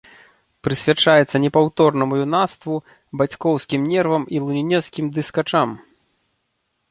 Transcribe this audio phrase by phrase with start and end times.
[0.67, 2.75] Прысвячаецца непаўторнаму юнацтву,
[3.21, 5.69] бацькоўскім нервам і лунінецкім дыскачам!